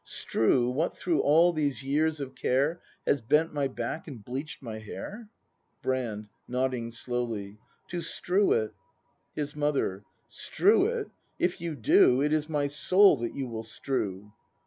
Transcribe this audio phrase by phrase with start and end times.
[0.19, 4.79] ]Strew, what through all these years of care Has bent my back and bleach'd my
[4.79, 5.29] hair?
[5.83, 6.27] Brand.
[6.47, 8.73] [Nodding slowly.] To strew it.
[9.35, 10.03] His Mother.
[10.27, 11.11] Strew it!
[11.37, 12.19] If you do.
[12.23, 14.33] It is my soul that you will strew!